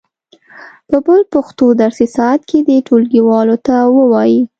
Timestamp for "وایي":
4.11-4.41